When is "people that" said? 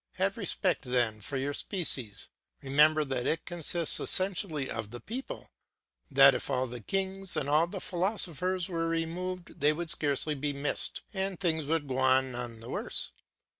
4.99-6.33